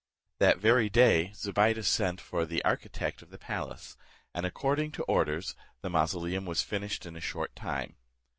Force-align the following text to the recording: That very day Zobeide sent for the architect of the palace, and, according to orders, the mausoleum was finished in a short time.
That 0.39 0.57
very 0.57 0.89
day 0.89 1.31
Zobeide 1.35 1.83
sent 1.85 2.19
for 2.19 2.43
the 2.43 2.65
architect 2.65 3.21
of 3.21 3.29
the 3.29 3.37
palace, 3.37 3.97
and, 4.33 4.47
according 4.47 4.93
to 4.93 5.03
orders, 5.03 5.53
the 5.81 5.91
mausoleum 5.91 6.47
was 6.47 6.63
finished 6.63 7.05
in 7.05 7.15
a 7.15 7.21
short 7.21 7.55
time. 7.55 7.97